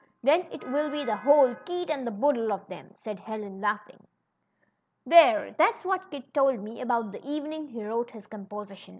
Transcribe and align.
Then 0.23 0.47
it 0.51 0.67
will 0.67 0.89
be 0.89 1.03
the 1.05 1.15
whole 1.15 1.49
^ 1.55 1.59
Kit 1.67 1.91
and 1.91 2.07
boodle' 2.19 2.51
of 2.51 2.65
them," 2.67 2.89
said 2.95 3.19
Helen, 3.19 3.61
laughing. 3.61 4.07
There! 5.05 5.53
that's 5.59 5.85
what 5.85 6.09
Kit 6.09 6.33
told 6.33 6.59
me 6.59 6.81
about 6.81 7.11
the 7.11 7.23
evening 7.23 7.67
he 7.67 7.83
wrote 7.83 8.09
his 8.09 8.25
composition. 8.25 8.89